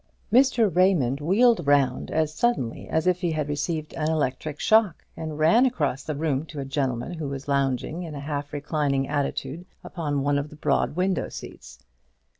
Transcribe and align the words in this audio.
Mr. 0.33 0.75
Raymond 0.75 1.21
wheeled 1.21 1.67
round 1.67 2.09
as 2.09 2.33
suddenly 2.33 2.89
as 2.89 3.05
if 3.05 3.21
he 3.21 3.33
had 3.33 3.47
received 3.47 3.93
an 3.93 4.09
electric 4.09 4.59
shock, 4.59 5.05
and 5.15 5.37
ran 5.37 5.63
across 5.63 6.01
the 6.01 6.15
room 6.15 6.43
to 6.47 6.59
a 6.59 6.65
gentleman 6.65 7.13
who 7.13 7.27
was 7.29 7.47
lounging 7.47 8.01
in 8.01 8.15
a 8.15 8.19
half 8.19 8.51
reclining 8.51 9.07
attitude 9.07 9.63
upon 9.83 10.23
one 10.23 10.39
of 10.39 10.49
the 10.49 10.55
broad 10.55 10.95
window 10.95 11.29
seats. 11.29 11.77